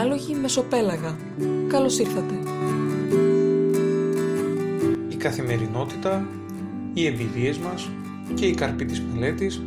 [0.00, 1.16] Διάλογοι Μεσοπέλαγα.
[1.68, 2.34] Καλώς ήρθατε.
[5.08, 6.26] Η καθημερινότητα,
[6.94, 7.90] οι εμπειρίες μας
[8.34, 9.62] και η καρπή της μελέτης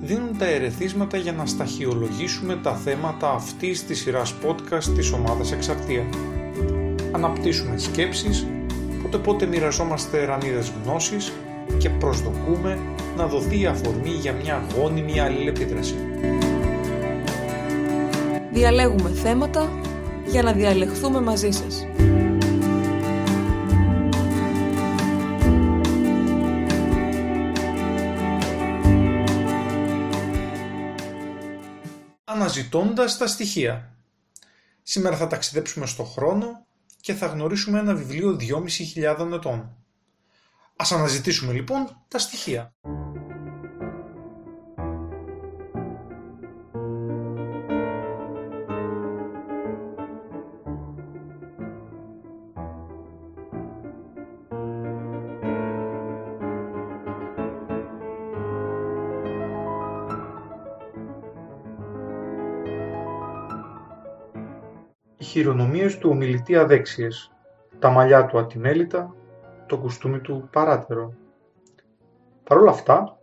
[0.00, 6.04] δίνουν τα ερεθίσματα για να σταχυολογήσουμε τα θέματα αυτής της σειράς podcast της ομάδας Εξαρτία.
[7.12, 8.46] Αναπτύσσουμε σκέψεις,
[9.02, 11.32] πότε πότε μοιραζόμαστε ρανίδες γνώσης
[11.78, 12.78] και προσδοκούμε
[13.16, 15.94] να δοθεί αφορμή για μια γόνιμη αλληλεπίδραση.
[18.60, 19.80] Διαλέγουμε θέματα
[20.26, 21.86] για να διαλεχθούμε μαζί σας.
[32.24, 33.96] Αναζητώντας τα στοιχεία.
[34.82, 36.66] Σήμερα θα ταξιδέψουμε στο χρόνο
[37.00, 39.76] και θα γνωρίσουμε ένα βιβλίο 2.500 ετών.
[40.76, 42.74] Ας αναζητήσουμε λοιπόν τα στοιχεία.
[65.20, 67.32] Οι χειρονομίες του ομιλητή αδέξιες,
[67.78, 69.14] τα μαλλιά του ατιμέλητα,
[69.66, 71.14] το κουστούμι του παράταιρο.
[72.44, 73.18] Παρ' όλα αυτά,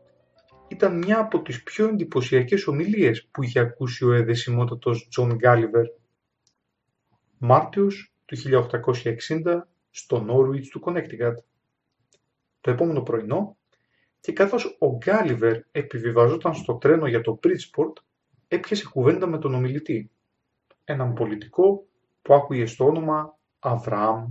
[0.67, 5.85] ήταν μια από τις πιο εντυπωσιακές ομιλίες που είχε ακούσει ο αιδεσιμότατος Τζον Γκάλιβερ.
[7.37, 11.39] Μάρτιος του 1860 στο Νόρουιτς του Κονέκτικατ.
[12.61, 13.57] Το επόμενο πρωινό
[14.19, 17.97] και καθώς ο Γκάλιβερ επιβιβαζόταν στο τρένο για το Μπρίτζπορτ,
[18.47, 20.11] έπιασε κουβέντα με τον ομιλητή,
[20.89, 21.87] έναν πολιτικό
[22.21, 24.25] που άκουγε στο όνομα Αβραάμ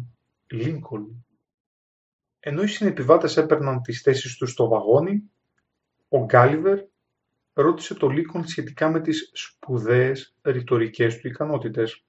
[0.46, 1.24] Λίνκολν.
[2.40, 5.30] Ενώ οι συνεπιβάτες έπαιρναν τις θέσεις τους στο βαγόνι,
[6.08, 6.84] ο Γκάλιβερ
[7.52, 12.04] ρώτησε το Λίνκολν σχετικά με τις σπουδαίες ρητορικές του ικανότητες.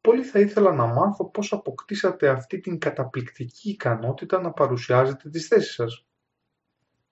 [0.00, 5.74] Πολύ θα ήθελα να μάθω πώς αποκτήσατε αυτή την καταπληκτική ικανότητα να παρουσιάζετε τις θέσεις
[5.74, 6.06] σας.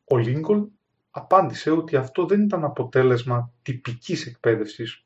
[0.05, 0.73] Ο Λίνκολν
[1.11, 5.02] απάντησε ότι αυτό δεν ήταν αποτέλεσμα τυπικής εκπαίδευσης.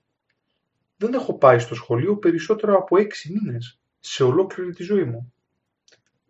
[0.96, 5.32] Δεν έχω πάει στο σχολείο περισσότερο από έξι μήνες σε ολόκληρη τη ζωή μου.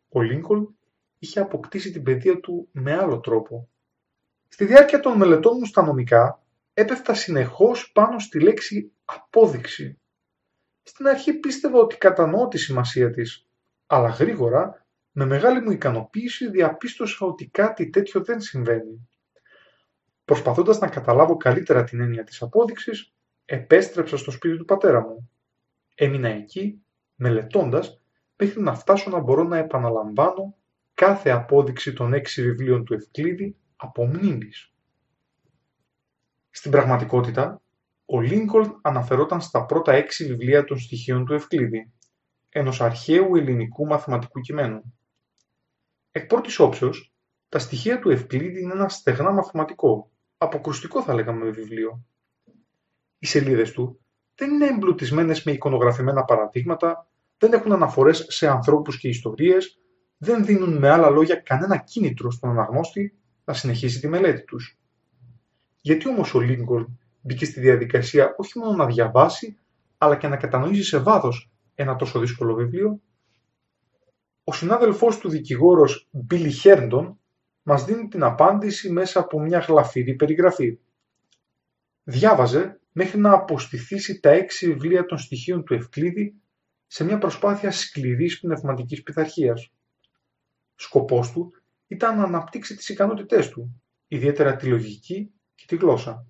[0.08, 0.76] Ο Λίνκολν
[1.18, 3.68] είχε αποκτήσει την παιδεία του με άλλο τρόπο.
[4.48, 6.42] Στη διάρκεια των μελετών μου στα νομικά
[6.74, 9.98] έπεφτα συνεχώς πάνω στη λέξη απόδειξη.
[10.82, 13.46] Στην αρχή πίστευα ότι κατανοώ τη σημασία της,
[13.86, 19.08] αλλά γρήγορα με μεγάλη μου ικανοποίηση διαπίστωσα ότι κάτι τέτοιο δεν συμβαίνει.
[20.24, 23.12] Προσπαθώντας να καταλάβω καλύτερα την έννοια της απόδειξης,
[23.46, 25.30] επέστρεψα στο σπίτι του πατέρα μου.
[25.94, 26.82] Έμεινα εκεί,
[27.14, 28.00] μελετώντας,
[28.36, 30.56] μέχρι να φτάσω να μπορώ να επαναλαμβάνω
[30.94, 34.72] κάθε απόδειξη των έξι βιβλίων του Ευκλήδη από μνήμης.
[36.50, 37.60] Στην πραγματικότητα,
[38.06, 41.92] ο Λίνκολν αναφερόταν στα πρώτα έξι βιβλία των στοιχείων του Ευκλήδη,
[42.48, 44.94] ενός αρχαίου ελληνικού μαθηματικού κειμένου.
[46.10, 47.14] Εκ πρώτης όψεως,
[47.48, 52.04] τα στοιχεία του Ευκλήδη είναι ένα στεγνά μαθηματικό, αποκρουστικό θα λέγαμε βιβλίο.
[53.18, 54.00] Οι σελίδες του
[54.34, 59.78] δεν είναι εμπλουτισμένες με εικονογραφημένα παραδείγματα, δεν έχουν αναφορές σε ανθρώπους και ιστορίες,
[60.18, 64.78] δεν δίνουν με άλλα λόγια κανένα κίνητρο στον αναγνώστη να συνεχίσει τη μελέτη τους.
[65.80, 69.58] Γιατί όμως ο Λίγκολν μπήκε στη διαδικασία όχι μόνο να διαβάσει,
[69.98, 73.00] αλλά και να κατανοήσει σε βάθος ένα τόσο δύσκολο βιβλίο;
[74.44, 77.20] Ο συνάδελφός του δικηγόρος Μπίλι Χέρντον
[77.62, 80.78] μας δίνει την απάντηση μέσα από μια γλαφυρή περιγραφή.
[82.04, 86.34] Διάβαζε μέχρι να αποστηθήσει τα έξι βιβλία των στοιχείων του Ευκλήδη
[86.86, 89.72] σε μια προσπάθεια σκληρής πνευματικής πειθαρχίας.
[90.74, 91.52] Σκοπός του
[91.86, 96.26] ήταν να αναπτύξει τις ικανότητές του, ιδιαίτερα τη λογική και τη γλώσσα.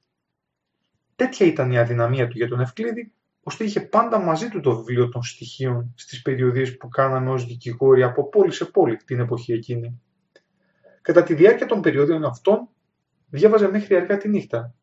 [1.16, 3.12] Τέτοια ήταν η αδυναμία του για τον Ευκλήδη,
[3.42, 8.02] ώστε είχε πάντα μαζί του το βιβλίο των στοιχείων στις περιοδίες που κάναμε ως δικηγόροι
[8.02, 10.00] από πόλη σε πόλη την εποχή εκείνη.
[11.02, 12.68] Κατά τη διάρκεια των περιοδίων αυτών,
[13.30, 14.74] διάβαζε μέχρι αργά τη νύχτα,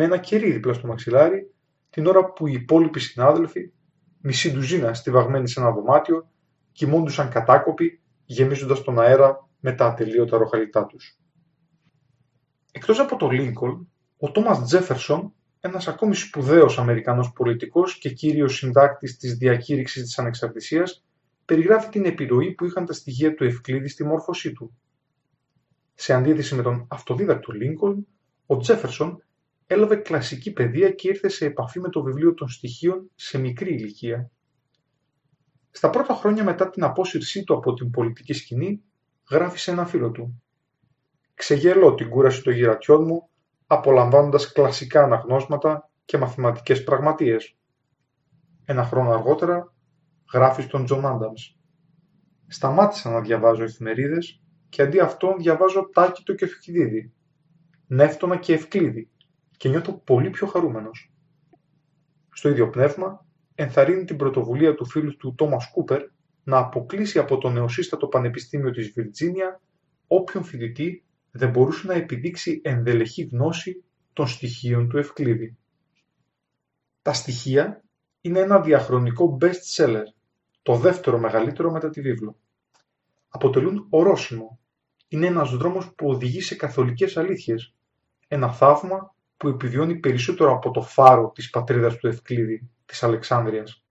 [0.00, 1.54] με ένα κερί δίπλα στο μαξιλάρι,
[1.90, 3.72] την ώρα που οι υπόλοιποι συνάδελφοι,
[4.20, 6.30] μισή ντουζίνα στιβαγμένοι σε ένα δωμάτιο,
[6.72, 11.18] κοιμώντουσαν κατάκοποι γεμίζοντας τον αέρα με τα ατελείωτα ροχαλιτά τους.
[12.72, 19.16] Εκτός από τον Λίνκολν, ο Τόμας Τζέφερσον, ένας ακόμη σπουδαίος Αμερικανός πολιτικός και κύριος συντάκτης
[19.16, 21.04] της διακήρυξης της ανεξαρτησίας,
[21.44, 24.76] περιγράφει την επιρροή που είχαν τα στοιχεία του Ευκλήδη στη μόρφωσή του.
[25.94, 28.06] Σε αντίθεση με τον αυτοδίδακτο Λίνκολν,
[28.46, 29.22] ο Τζέφερσον
[29.70, 34.30] έλαβε κλασική παιδεία και ήρθε σε επαφή με το βιβλίο των στοιχείων σε μικρή ηλικία.
[35.70, 38.82] Στα πρώτα χρόνια μετά την απόσυρσή του από την πολιτική σκηνή,
[39.30, 40.42] γράφει σε ένα φίλο του.
[41.34, 43.28] Ξεγελώ την κούραση των γηρατειών μου,
[43.66, 47.56] απολαμβάνοντας κλασικά αναγνώσματα και μαθηματικές πραγματείες.
[48.64, 49.74] Ένα χρόνο αργότερα
[50.32, 51.56] γράφει στον Τζον Άνταμς.
[52.46, 57.12] Σταμάτησα να διαβάζω εφημερίδες και αντί αυτών διαβάζω Τάκιτο και Θουκυδίδη,
[57.86, 59.10] Νεύτωνα και Ευκλείδη
[59.58, 61.12] και νιώθω πολύ πιο χαρούμενος.
[62.32, 66.02] Στο ίδιο πνεύμα, ενθαρρύνει την πρωτοβουλία του φίλου του Τόμας Κούπερ
[66.44, 69.60] να αποκλείσει από το νεοσύστατο Πανεπιστήμιο της Βιρτζίνια
[70.06, 75.56] όποιον φοιτητή δεν μπορούσε να επιδείξει ενδελεχή γνώση των στοιχείων του Ευκλήδη.
[77.02, 77.84] Τα στοιχεία
[78.20, 80.04] είναι ένα διαχρονικό best seller,
[80.62, 82.36] το δεύτερο μεγαλύτερο μετά τη βίβλο.
[83.28, 84.58] Αποτελούν ορόσημο.
[85.08, 87.74] Είναι ένας δρόμος που οδηγεί σε καθολικές αλήθειες.
[88.28, 93.82] Ένα θαύμα που επιβιώνει περισσότερο από το φάρο της πατρίδας του Ευκλήδη, της Αλεξάνδρειας.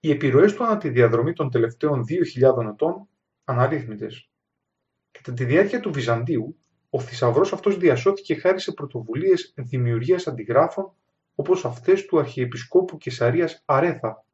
[0.00, 3.08] Οι επιρροές του ανά τη διαδρομή των τελευταίων 2.000 ετών
[3.44, 4.28] αναρρύθμιτες.
[5.10, 6.56] Κατά τη διάρκεια του Βυζαντίου,
[6.90, 10.92] ο θησαυρός αυτός διασώθηκε χάρη σε πρωτοβουλίες δημιουργίας αντιγράφων
[11.34, 14.24] όπως αυτές του Αρχιεπισκόπου Κεσαρίας Αρέθα.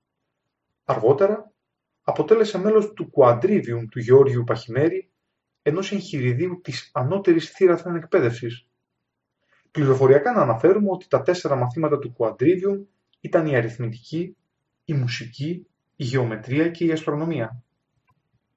[0.85, 1.53] Αργότερα,
[2.03, 5.11] αποτέλεσε μέλος του Κουαντρίβιουμ του Γεώργιου Παχημέρη,
[5.63, 8.67] ενός εγχειριδίου της ανώτερης θύραθεν εκπαίδευσης.
[9.75, 12.85] Πληροφοριακά να αναφέρουμε ότι τα τέσσερα μαθήματα του Κουαντρίβιουμ
[13.21, 14.37] ήταν η αριθμητική,
[14.85, 15.67] η μουσική,
[15.97, 17.63] η γεωμετρία και η αστρονομία.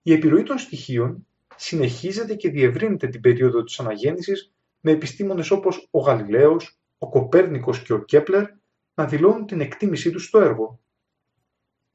[0.01, 5.99] Η επιρροή των στοιχείων συνεχίζεται και διευρύνεται την περίοδο της αναγέννησης με επιστήμονες όπως ο
[5.99, 8.45] Γαλιλαίος, ο Κοπέρνικος και ο Κέπλερ
[8.93, 10.79] να δηλώνουν την εκτίμησή τους στο έργο.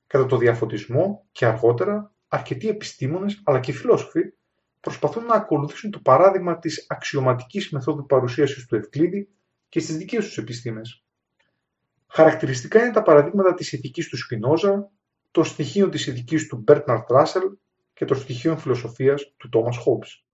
[0.07, 4.33] Κατά το διαφωτισμό και αργότερα, αρκετοί επιστήμονες αλλά και φιλόσοφοι
[4.83, 9.29] προσπαθούν να ακολουθήσουν το παράδειγμα της αξιωματικής μεθόδου παρουσίασης του Ευκλήδη
[9.69, 11.05] και στις δικές τους επιστήμες.
[12.07, 14.91] Χαρακτηριστικά είναι τα παραδείγματα της ηθικής του Σπινόζα,
[15.31, 17.43] των στοιχείων της ηθικής του Μπέρτραντ Ράσελ
[17.95, 20.25] και των στοιχείων φιλοσοφίας του Τόμας Χόμπς.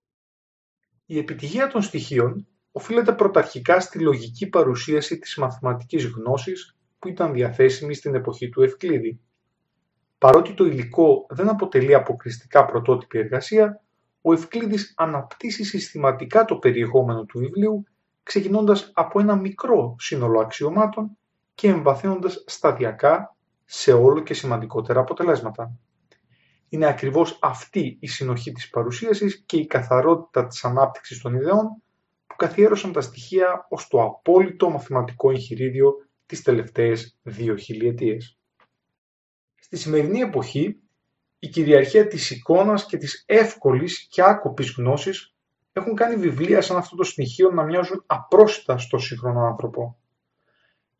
[1.05, 7.93] Η επιτυχία των στοιχείων οφείλεται πρωταρχικά στη λογική παρουσίαση της μαθηματικής γνώσης που ήταν διαθέσιμη
[7.93, 9.19] στην εποχή του Ευκλείδη.
[10.17, 13.83] Παρότι το υλικό δεν αποτελεί αποκλειστικά πρωτότυπη εργασία,
[14.21, 17.83] ο Ευκλείδης αναπτύσσει συστηματικά το περιεχόμενο του βιβλίου,
[18.23, 21.17] ξεκινώντας από ένα μικρό σύνολο αξιωμάτων
[21.55, 23.35] και εμβαθύνοντας σταδιακά
[23.65, 25.71] σε όλο και σημαντικότερα αποτελέσματα.
[26.69, 31.67] Είναι ακριβώς αυτή η συνοχή της παρουσίασης και η καθαρότητα της ανάπτυξης των ιδεών
[32.27, 35.93] που καθιέρωσαν τα στοιχεία ως το απόλυτο μαθηματικό εγχειρίδιο
[36.25, 38.37] τις τελευταίες δύο χιλιετίες.
[39.55, 40.79] Στη σημερινή εποχή,
[41.39, 45.35] η κυριαρχία της εικόνας και της εύκολης και άκοπης γνώσης
[45.71, 49.99] έχουν κάνει βιβλία σαν αυτό το στοιχείο να μοιάζουν απρόσιτα στο σύγχρονο άνθρωπο.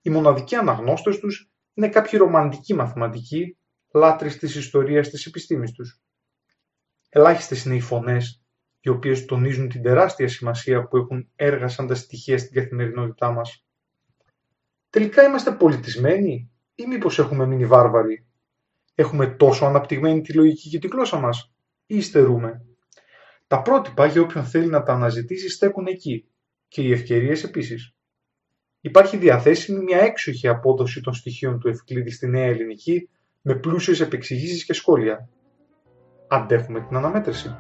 [0.02, 3.58] Οι μοναδικοί αναγνώστες τους είναι κάποιοι ρομαντικοί μαθηματικοί,
[3.94, 6.02] λάτρεις της ιστορίας της επιστήμης τους.
[7.10, 8.44] Ελάχιστες είναι οι φωνές
[8.80, 13.66] οι οποίες τονίζουν την τεράστια σημασία που έχουν έργα σαν τα στοιχεία στην καθημερινότητά μας.
[14.90, 18.29] Τελικά είμαστε πολιτισμένοι ή μήπως έχουμε μείνει βάρβαροι;
[19.00, 21.52] Έχουμε τόσο αναπτυγμένη τη λογική και τη γλώσσα μας
[21.86, 22.66] ή υστερούμε.
[23.48, 26.26] Τα πρότυπα για όποιον θέλει να τα αναζητήσει στέκουν εκεί
[26.68, 27.94] και οι ευκαιρίες επίσης.
[28.82, 33.10] Υπάρχει διαθέσιμη μια έξοχη απόδοση των στοιχείων του Ευκλήδη στη Νέα Ελληνική
[33.42, 35.30] με πλούσιες επεξηγήσεις και σχόλια.
[36.28, 37.56] Αντέχουμε την αναμέτρηση.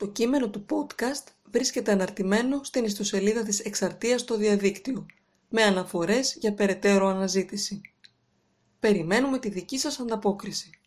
[0.00, 5.06] Το κείμενο του podcast βρίσκεται αναρτημένο στην ιστοσελίδα της Εξαρτίας στο διαδίκτυο,
[5.48, 7.80] με αναφορές για περαιτέρω αναζήτηση.
[8.80, 10.80] Περιμένουμε τη δική σας ανταπόκριση.